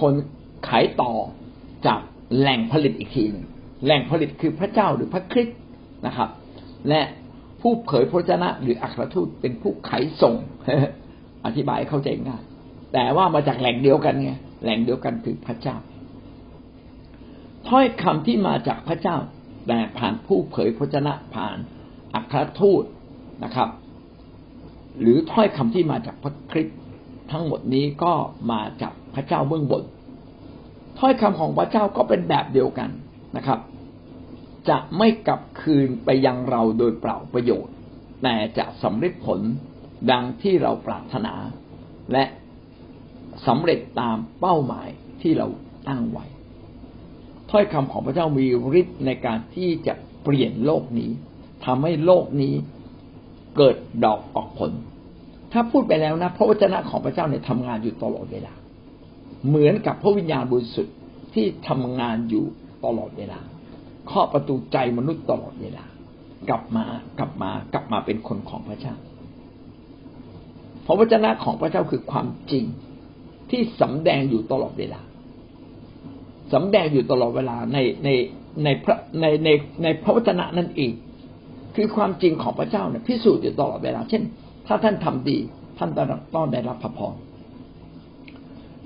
[0.00, 0.14] คน
[0.68, 1.12] ขายต่อ
[1.86, 2.00] จาก
[2.38, 3.46] แหล่งผลิตอีกทีหนึ่ง
[3.84, 5.58] แหล่งผลิตคือพระเจ้าหรือพระคริสต์
[6.06, 6.28] นะครับ
[6.88, 7.00] และ
[7.60, 10.34] ผู้เผยพระชนะหรืออัครทูตเป็นผู้ขายส่ง
[11.46, 12.42] อธิบายเข้าใจง่าย
[12.92, 15.76] แต่ว่ามาจากแหล่งเดียวกันไงแหล่งเดียวกันคือพระเจ้า
[17.68, 19.16] ถ้อยคำที่มาจากพระเจ้า
[19.68, 21.56] แต่ผ่านผู้เผยพระชนะผ่าน
[22.14, 22.84] อัครทูต
[23.44, 23.68] นะครับ
[25.00, 26.78] หรือถ้อยคำที่มาจากพระคริสต์
[27.30, 28.12] ทั้งหมดนี้ก็
[28.50, 29.82] มาจากพระเจ้าเบื้องบน
[30.98, 32.90] ถ้อยคำของพระเจ้าก็เป็นแบบเดียวกัน
[33.36, 33.58] นะครับ
[34.68, 37.74] จะไม่กลับคืนไปยังเราโดยเปล่าประโยชน์
[38.22, 39.40] แต่จะสำเร็จผล
[40.10, 41.34] ดังที่เราปรารถนา
[42.12, 42.24] และ
[43.46, 44.88] สำเร็จตามเป้าหมาย
[45.22, 45.46] ที่เรา
[45.88, 46.24] ตั้งไว้
[47.50, 48.46] ถ้อยคำของพระเจ้ามี
[48.80, 51.10] ฤทธิ์ในการที่จะเปลี่ยนโลกนี้
[51.64, 52.54] ทำให้โลกนี้
[53.56, 54.72] เกิดดอกออกผล
[55.54, 58.52] ถ้าพูดไปแล้วนะ พระวจนะของพระเจ้าเนี่ยทำงานอยู่ตลอดเวลา
[59.48, 60.96] เหมือนกับพระวิญญาณบริสุทธิ์
[61.34, 62.44] ที่ทำงานอยู่
[62.84, 63.40] ตลอดเวลา
[64.06, 65.84] เคาะประตูใจมนุษย์ตลอดเวลา
[66.48, 66.84] กลับมา
[67.18, 68.94] กลับมากลับมาเป็นคนของพระเจ้า
[70.86, 72.64] พระวจนะของพระเจ้าคือความจริง
[73.50, 75.00] ที่สำแดงอยู่ตลอดเวลา
[76.52, 78.08] สำแดงอยู่ตลอดเวลาในใน
[78.64, 79.48] ในพระในใน
[79.82, 80.92] ในพระวจนะนั่นเอง
[81.76, 84.22] คือความจริงของพระเจ้าเนี่ยพิสูจน์อยู่ตลอดเวลา เช่น
[84.66, 85.38] ถ้าท่านทำดี
[85.78, 85.90] ท่าน
[86.34, 87.14] ต้องได้รับพระพร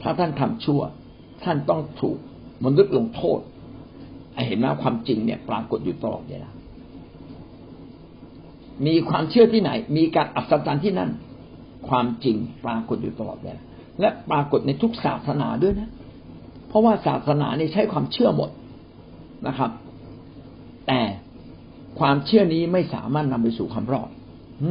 [0.02, 0.80] ถ้าท่านทำชั่ว
[1.44, 2.18] ท่านต้องถูก
[2.64, 3.40] มนุษย์ลงโทษ
[4.46, 6.50] เห็นไหมความจริงเนี่ยปรากฏอยู่ตลอดเวลา
[8.86, 11.10] มีความเชื่อที่ไหน มีการอัศจรรย์ที่นั่น
[11.88, 13.62] ความจริงปรากฏอยู่ตลอดเวลา
[14.00, 15.90] และปรากฏในทุกศาสนาด้วยนะ
[16.68, 18.50] เพราะว่าศาสนานี่ใช้ความเชื่อหมด
[19.46, 19.70] นะครับ
[20.86, 21.00] แต่
[22.00, 24.10] ความเชื่อนี้ไม่สามารถนำไปสู่ความรอด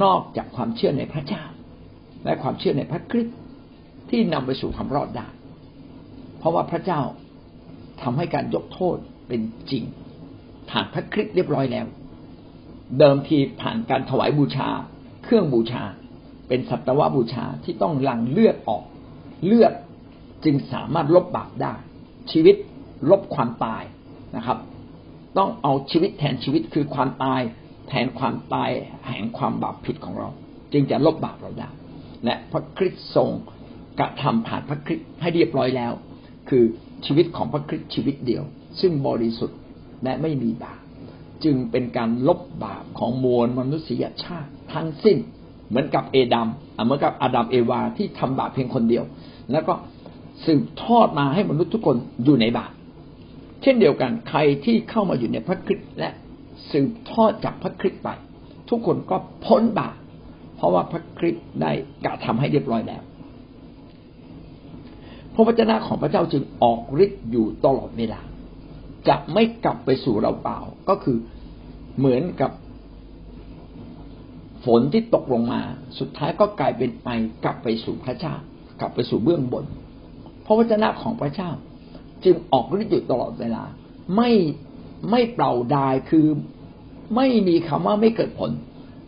[0.04, 1.44] นอกจากความเชื่อในพระเจ้า
[2.26, 3.38] และความเชื่อในพระคริสต์
[4.10, 5.28] ที่นำไปสู่ความรอดได้
[6.38, 7.02] เพราะว่าพระเจ้า
[8.02, 8.98] ทำให้การยกโทษ
[9.28, 9.84] เป็นจริง
[10.70, 11.86] ผ่านพระคริสต์เรียบร้อยแล้ว
[13.00, 14.70] เดิมทีผ่านการถวายบูชา
[15.24, 15.84] เครื่องบูชา
[16.48, 18.84] เป็นสัตวบูชาที่ต้องหลั่งเลือดออก
[19.46, 19.74] เลือด
[20.46, 21.74] จึงสามารถลบบาปได้
[22.32, 22.56] ชีวิต
[23.10, 23.84] ลบความตาย
[24.36, 24.58] นะครับ
[25.38, 27.42] ต้องเอาชีวิตแทนชีวิตคือความตาย
[27.88, 28.72] แทนความตาย
[29.08, 30.30] แห่งความบาปผิดของเรา
[30.74, 31.70] จึงจะลบบาปเราได้
[32.26, 33.30] และพระคริสต์ทรง
[34.00, 35.92] กระทำผ่านพระคริสต์ให้เรียบร้อยแล้ว
[36.50, 36.64] คือ
[37.06, 38.44] ชีวิตของพระคริสต์ชีวิตเดียว
[38.80, 39.60] ซึ่งบริสุทธิ์
[40.04, 40.80] และไม่มีบาป
[41.44, 45.18] จึงเป็นการลบบาปของมวลมนุษยชาติทั้งสิ้น
[45.68, 46.48] เหมือนกับเอดัม
[46.86, 49.04] เหมือนกับอาดัมเอวาที่ทำบาปเพียงคนเดียว
[49.52, 49.74] แล้วก็
[50.46, 52.72] สืบทอดมาให้มนุษย์ทุกคนอยู่ในบาป
[53.62, 56.10] เช่นเดียวกันใครที่เข้ามาอยู่ในพระคริสต์และ
[56.72, 58.10] สืบทอดจากพระคริสต์ไป
[58.70, 59.96] ทุกคนก็พ้นบาป
[60.56, 61.72] เพราะว่าพระคริสต์ได้
[62.06, 63.04] กระทำให้เรียบร้อยแล้ว
[65.34, 68.22] พระวจนะของพระเจ้าจึงออกฤทธิ์อยู่ตลอดเวลา
[69.08, 71.18] จะไม่กลับไปสู่เราเปล่า ก็คือ
[71.98, 72.52] เหมือนกับ
[74.66, 75.62] ฝนที่ตกลงมา
[76.00, 77.10] สุดท้ายก็กลายเป็นไป
[77.44, 78.36] กลับไปสู่พระเจ้า
[78.80, 79.66] กลับไปสู่เบื้องบน
[80.46, 81.50] พระวจนะของพระเจ้า
[82.26, 83.64] จึงออกฤทธิ์อยู่ตลอดเวลา
[84.16, 84.30] ไม่
[85.12, 86.28] ไม่เปล่าดายคือ
[87.16, 88.52] ไม่มีคำว่าไม่เกิดผล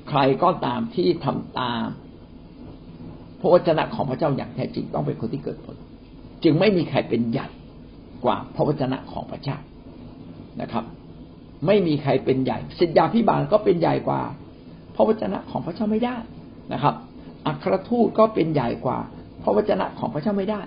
[0.09, 1.85] ใครก็ตามที่ทำตาม
[3.39, 5.75] พระวจนะของพระเจ้าอย่างแท้จริงต้องเป็นคนที่เกิดผล
[6.43, 7.47] จึงไม่มีใครเป็นใหญ่
[8.25, 9.57] กว่าพระวจนะของพระเจ้า
[10.61, 10.83] นะครับ
[11.65, 14.21] ไม่มีใครเป็นใหญ่สิทธยาพิบาลก็เป็นใหญ่กว่า
[14.95, 16.15] พระวจนะของพระเจ้าไม่ได้
[16.73, 16.95] นะครับ
[17.45, 18.99] อัครทูตก็เป็นใหญ่กว่า
[19.43, 20.61] พระวจนะของพระเจ้าไม่ได้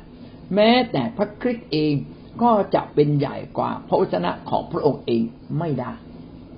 [0.55, 1.95] แม้แต่พระคริสต์เอง
[2.43, 5.23] ก็จะเป็นใหญ่กว่าพระวจนะของพระองค์เอง
[5.59, 5.93] ไม่ได้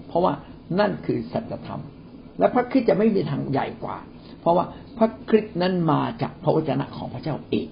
[0.08, 0.32] เพราะว่า
[0.78, 1.82] นั่นคือสัจธรรม
[2.38, 3.96] และพระคริสต์จะไม่มีทางใหญ่กว่า
[4.40, 4.64] เพราะว่า
[4.98, 7.68] พระคริสต์นั้นมาจากพระวจนะของพระเจ้าเอง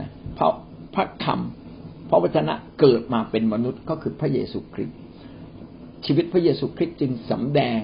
[0.00, 0.52] นะเพราะ
[0.94, 4.98] พระคำพระวจนะเกิดมาเป็นมนุษย์ก็คือพระเยซูคริสต์
[6.06, 7.82] ชีวิตพระเยซูคริสต์จึงสำแดง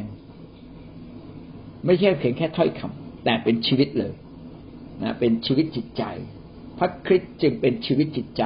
[1.86, 4.14] ไม่ใช่เพียงแค่ถ้อยคำแต่เป็นชีวิตเลย
[5.02, 6.04] นะเป็นชีวิตจิตใจ
[6.78, 8.44] พระคริสต์จึงเป็นชีวิตจิตใจ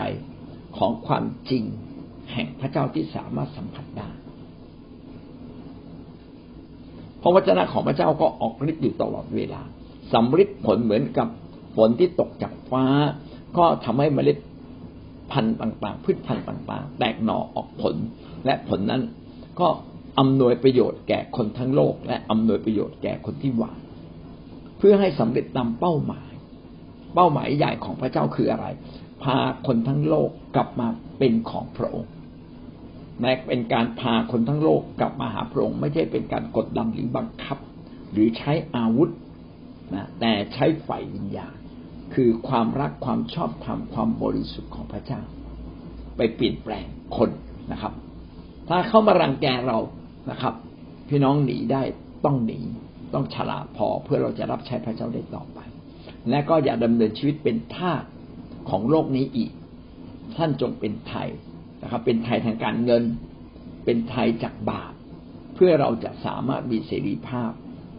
[0.78, 1.64] ของความจริง
[2.32, 4.08] แห่งพระเจ้าที่สามารถสัมผัสได้
[7.22, 9.62] พระวจนะของพระเจ้าก็ออกฤทธิ์อยู่ตลอดเวลา
[10.12, 11.28] สำฤทธิ์ผลเหมือนกับ
[11.76, 12.84] ฝนที่ตกจากฟ้า
[13.56, 14.38] ก็ทำให้เมล็ด
[15.32, 17.94] พันธุ์ต่างๆ พืชพันธุ์ต่างๆ แตกหน่อออกผล
[18.44, 19.02] และผลนั้น
[19.60, 19.68] ก็
[20.18, 23.78] อำนวยประโยชน์แก่คนทั้งโลก และอำนวยประโยชน์แก่คนที่หวาน
[24.78, 26.30] เพื่อให้สำเร็จตามเป้าหมาย
[27.14, 28.66] เป้าหมายใหญ่ของพระเจ้าคืออะไร
[29.24, 32.12] พาคนทั้งโลกกลับมาเป็นของพระองค์
[33.20, 37.58] แม้เป็นการพาคนทั้งโลกกลับมาหาพระองค์ไม่ใช่เป็นการกดดันหรือบังคับ
[38.12, 39.10] หรือใช้อาวุธ
[39.94, 41.54] นะแต่ใช้ไฟวิญญาณ
[42.14, 45.20] คือความรักความชอบธรรมความบริสุทธิ์ของพระเจ้า
[46.16, 47.30] ไปเปลี่ยนแปลงคน
[47.72, 47.92] นะครับ
[48.68, 49.78] ถ้าเข้ามารังแกเรา
[50.30, 50.54] นะครับ
[51.08, 51.82] พี่น้องหนีได้
[52.24, 52.60] ต้องหนี
[53.14, 55.58] ต้องฉลาดพอเพื่อเราจะรับใช้พระเจ้าได้ต่อไป
[56.30, 58.02] และก็อย่าดำเนินชีวิตเป็นทาส
[58.70, 59.50] ของโลกนี้อีก
[60.37, 61.29] ท่านจงเป็นไทย
[61.83, 63.03] นะครับ เป็นไทยทางการเงิน
[63.85, 64.92] เป็นไทยจากบาป
[65.55, 67.50] เพื่อเราจะสามารถมีเสรีภาพ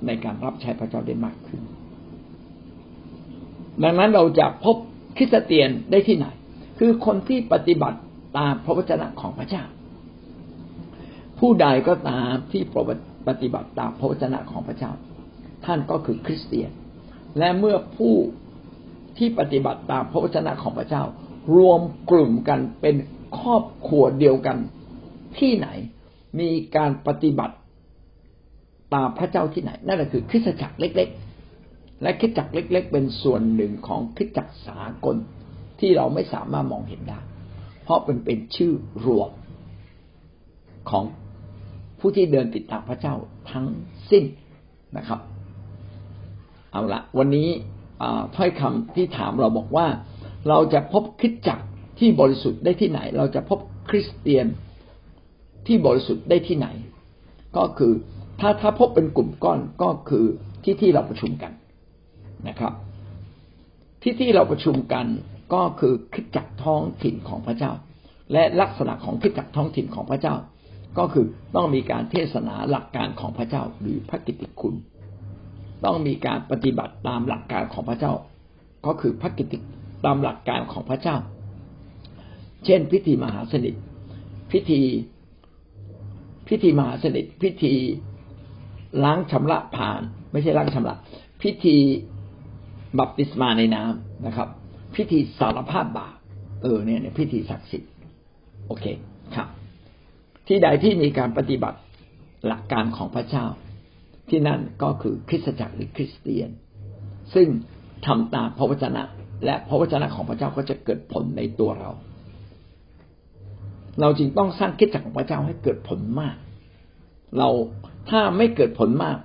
[0.06, 1.62] ในการรับใช้พระเจ้าได้มากขึ้น
[3.84, 4.76] ดังนั้นเราจะพบ
[5.18, 6.28] คริสเตียนได้ที่ไหน
[6.80, 8.00] คือคนที่ปฏิบัติ
[8.38, 9.64] ตามพระวจนะของพระเจ้า
[11.40, 12.64] ผู้ใดก็ตามที่
[13.28, 14.92] ปฏิบัติตามพระวจนะของพระเจ้า
[15.66, 16.72] ท่านก็คือคริสเตียน
[17.40, 18.14] และเมื่อผู้
[19.18, 21.04] ที่ปฏิบัติตามพระวจนะของพระเจ้า
[21.56, 22.96] รวมกลุ่มกันเป็น
[23.40, 24.58] ครอบครัวเดียวกัน
[25.38, 25.68] ที่ไหน
[26.40, 27.56] มีการปฏิบัติ
[28.94, 31.10] ตามพระเจ้าที่ไหน นั่นก็คือคริสตจักรเล็ก
[31.54, 35.16] ๆ และคริสตจักรเล็ก ๆ เป็นส่วนหนึ่งของคริสตจักรสากล
[35.80, 37.20] ที่เราไม่สามารถมองเห็นได้
[37.84, 38.74] เพราะเป็นเป็นชื่อ
[39.06, 39.32] รวม
[40.90, 41.04] ของ
[42.00, 43.16] ผู้ที่เดินติดตามพระเจ้า
[43.52, 43.68] ทั้ง
[44.12, 44.24] สิ้น
[44.98, 45.20] นะครับ
[46.72, 47.48] เอาละวันนี้
[48.36, 49.88] ถ้อยคำที่ถามเราบอกว่า
[50.50, 51.66] เราจะพบคริสตจักร
[52.00, 54.46] ที่บริสุทธิ์ได้ที่ไหน เราจะพบคริสเตียน
[55.68, 56.68] ที่บริสุทธิ์ได้ที่ไหน
[57.58, 57.94] ก็คือ
[58.40, 60.26] ถ้าถ้าพบเป็นกลุ่มก้อนก็คือ
[60.64, 61.52] ที่ที่เราประชุมกัน
[62.48, 62.74] นะครับ
[64.02, 65.06] ที่ที่เราประชุมกัน
[65.54, 67.72] ก็คือคิดจักท้องถิ่นของพระเจ้า
[68.34, 70.36] และลักษณะของคิดจักท้องถิ่นของพระเจ้า
[70.98, 74.76] ก็คือต้องมีการเทศนาหลักการของพระเจ้าหรือพระกิตติคุณ
[75.86, 78.14] ต้องมีการปฏิบัติตามหลักการของพระเจ้า
[78.86, 79.58] ก็คือพระกิตติ
[80.06, 81.18] ตามหลักการของพระเจ้า
[82.66, 83.76] เช่น พิธีมหาสนิท
[84.52, 84.82] พิธี
[86.48, 87.74] พิธีมหาสนิท พิธี
[89.04, 90.96] ล้างชำระผ่าน ไม่ใช่ล้างชำระ
[91.42, 91.76] พิธี
[93.00, 94.48] บัพติศมาในน้ำนะครับ
[94.96, 96.16] พิธีสารภาพบาป
[96.62, 97.92] เออเนี่ยพิธีศักดิ์สิทธิ์
[98.68, 98.86] โอเค
[99.36, 99.48] ครับ
[100.48, 101.80] ที่ใดที่มีการปฏิบัติ
[102.48, 103.46] หลักการของพระเจ้า
[104.30, 106.50] ที่นั่นก็คือคริสตจักรหรือคริสเตียน
[107.34, 107.48] ซึ่ง
[108.06, 109.04] ทำตามพระวจนะ
[109.46, 111.92] และพระวจนะของพระเจ้าก็จะเกิดผลในตัวเรา
[114.02, 116.36] เราจรึงต้องสร้างคิดจักของพระเจ้าให้เกิดผลมาก
[117.38, 117.50] เรา
[118.10, 119.18] ถ้าไม่เกิดผลมาก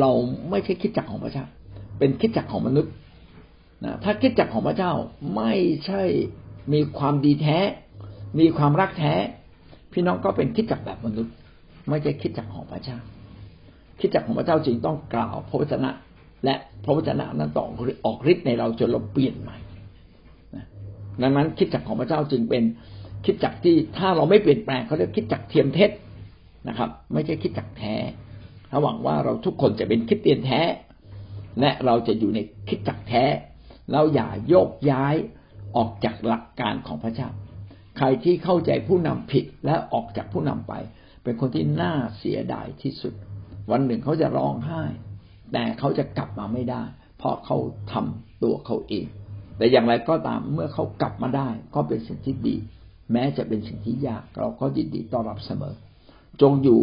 [0.00, 0.10] เรา
[0.50, 1.44] ไม่ใช่คิดจักของพระเจ้า
[1.98, 2.92] เป็นคิดจักของมนุษย์
[3.84, 4.92] นะถ้าคิดจักของพระเจ้า
[5.36, 5.52] ไม่
[5.86, 6.02] ใช่
[6.72, 7.58] มีความดีแท้
[8.38, 9.14] มีความรักแท้
[9.92, 11.34] พี่น้องก็เป็นคิดจักแบบมนุษย์
[11.88, 12.98] ไม่ใช่คิดจักของพระเจ้า
[14.00, 15.90] คิดจักของพระเจ้าจึงต้องกล่าวพระวจนะ
[16.44, 16.54] และ
[16.84, 17.64] พระวจนะนั้นต้อ
[18.04, 19.56] ออกฤทธิ์ในเราจนเราเปลี่ยนใหม่
[21.22, 22.62] ดังนั้นคิดจักของพระเจ้าจึงเป็น
[23.24, 25.90] คิดจักที่ถ้าเราไม่เปลี่ยนแปลงเขาเรียกคิดจักเทียมเท็จ
[26.68, 27.94] นะครับ ไม่ใช่คิดจักแท้
[28.70, 30.60] ถ้าหวังว่าเราทุกคนจะเป็นคิดเตียนแท้
[31.60, 33.24] และเราจะอยู่ในคิดจักแท้
[33.92, 35.14] เราอย่าโยกย้าย
[35.76, 37.28] ออกจากหลักการของพระเจ้า
[37.98, 40.72] ใครที่เข้าใจผู้นำผิดและออกจากผู้นำไป
[41.22, 43.14] เป็นคนที่น่าเสียดายที่สุด
[43.70, 44.82] วันหนึ่งเขาจะร้องไห้
[45.52, 46.82] แต่เขาจะกลับมาไม่ได้
[47.18, 47.56] เพราะเขา
[47.92, 49.06] ทำตัวเขาเอง
[49.56, 52.56] แต่อย่างไรก็ตามเมื่อเขากลับมาได้ ก็เป็นสิ่งที่ดี
[53.12, 55.74] แม้จะเป็นสิ่งที่ยากเราก็ยินดีต้อนรับเสมอ
[56.42, 56.80] จงอยู่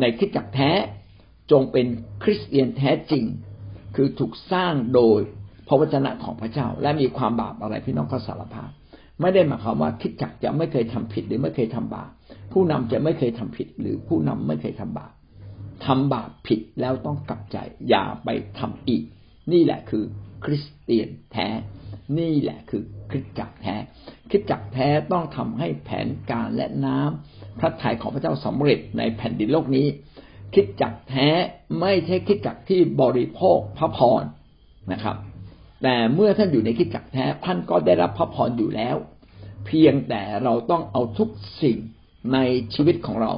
[0.00, 0.70] ในคิดจักแท้
[1.50, 1.86] จงเป็น
[2.22, 3.24] คริสเตียนแท้จริง
[3.96, 5.20] คือถูกสร้างโดย
[5.68, 8.70] พระวจนะของพระเจ้า และมีความบาปอะไรพี่น้องก็สารภาพ
[9.20, 12.10] ไม่ได้หมายความว่าคิดจักจะไม่เคยทำผิดหรือไม่เคยทำบาป
[12.52, 15.12] ผู้นำจะไม่เคยทำผิดหรือผู้นำไม่เคยทำบาป
[15.86, 19.04] ทำบาปผิดแล้วต้องกลับใจ อย่าไปทำอีก
[19.52, 20.04] นี่แหละคือ
[20.44, 21.48] คริสเตียนแท้
[22.18, 23.76] นี่แหละคือคริสจักรแท้
[24.30, 29.86] คริสจักรแท้ต้องทำให้แผนการและน้ำพระทัยของพระเจ้าสำเร็จในแผ่นดินโลกนี้
[30.54, 31.28] คิดจักแท้
[31.80, 34.22] ไม่ใช่คิดจักที่บริโภคพระพร
[34.92, 35.16] นะครับ
[35.82, 38.96] แต่เมื่อท่านอยู่ในคิดจักแท้ท่านก็ได้รับพระพรอยู่แล้ว
[39.66, 41.28] เพียงแต่เราต้องเอาทุก
[41.62, 41.78] สิ่ง
[42.32, 42.38] ใน
[42.74, 43.32] ชีวิตของเรา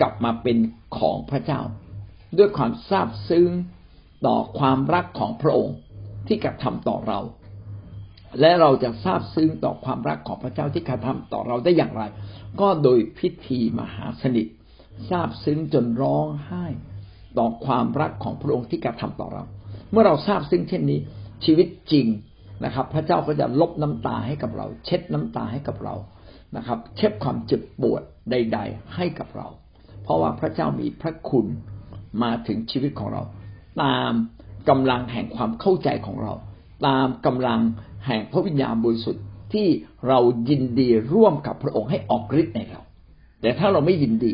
[0.00, 0.58] กลับมาเป็น
[0.98, 1.60] ของพระเจ้า
[2.38, 3.48] ด้วยความซาบซึ้ง
[4.26, 5.76] ต่อความรักของพระองค์
[6.26, 7.20] ที่กระทำต่อเรา
[8.40, 12.02] และเราจะซาบซึ้งต่อความรักของพระเจ้าที่กระทำต่อเราได้อย่างไร
[12.60, 14.46] ก็โดยพิธีมหาสนิท
[15.08, 16.64] ซาบซึ้งจนร้องไห้
[17.38, 19.44] ต่อความรักของพระองค์ที่กระทำต่อเรา
[19.90, 20.98] เมื่อเราทราบซึ้งเช่นนี้
[21.44, 22.06] ชีวิตจริง
[22.64, 25.94] นะครับ พระเจ้าก็จะลบน้ำตาให้กับเรา เช็ดน้ำตาให้กับเรา
[26.56, 29.48] นะครับ เช็ดความเจ็บปวดใด ๆ ให้กับเรา
[30.02, 31.46] เพราะว่าพระเจ้ามีพระคุณ
[32.22, 33.22] มาถึงชีวิตของเรา
[33.82, 34.12] ตาม
[34.68, 36.32] กำลังแห่งความเข้าใจของเรา
[36.86, 37.60] ตามกำลัง
[38.06, 39.68] แห่งพระวิญญาณบริสุทธิ์ที่
[40.08, 40.18] เรา
[40.50, 42.80] ยินดีร่วมกับพระองค์ให้ออกฤทธิ์ในเรา
[43.40, 44.32] แต่ถ้าเราไม่ยินดี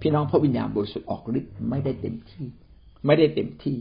[0.00, 2.46] พี่น้องพระวิญญาณบริสุทธิ์ออกฤทธิ์ไม่ได้เต็มที่
[3.06, 3.76] ไม่ได้เต็มที่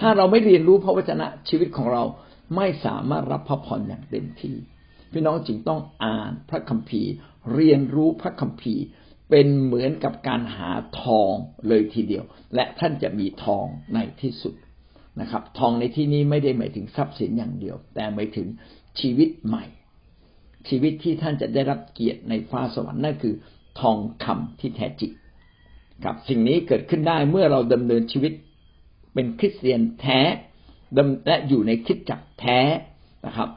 [0.00, 2.02] ถ้าเราไม่เรียนรู้พระวจนะชีวิตของเรา
[2.56, 4.54] ไม่สามารถรับพระพรอย่างเต็มที่
[5.12, 7.10] พี่น้องจึงต้องอ่านพระคัมภีร์
[7.54, 8.84] เรียนรู้พระคัมภีร์
[9.30, 10.70] เป็นเหมือนกับการหา
[11.02, 11.32] ทอง
[11.68, 13.64] เลยทีเดียว และท่านจะมีทอง
[13.94, 14.54] ในที่สุด
[15.20, 18.48] นะครับ ทองในที่นี้ไม่ได้หมายถึงทรัพย์สินอย่างเดียว แต่หมายถึง
[19.00, 19.64] ชีวิตใหม่
[20.68, 23.34] ชีวิตที่ท่านจะได้รับเกียรติในฟ้าสวรรค์นั่นคือ
[23.80, 25.12] ทองคำที่แท้จริง
[26.04, 28.32] ครับสิ่งนี้เกิดขึ้นได้เมื่อเราดำเนินชีวิต
[29.14, 30.20] เป็นคริสเตียนแท้
[31.26, 32.58] และอยู่ในคิดจักแท้
[33.26, 33.48] นะครับ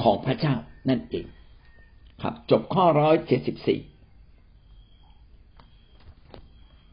[0.00, 0.54] ของพระเจ้า
[0.88, 1.26] นั่นเอง
[2.22, 3.80] ครับ จบข้อร้อยเจ็ดสิบสี่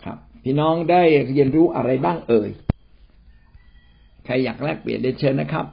[0.03, 0.17] ครับ
[0.49, 2.49] พี่น้องได้เรียนรู้อะไรบ้างเอ่ย
[4.25, 5.65] ใครอยากแลกเปลี่ยนเรียนเชิญนะครับ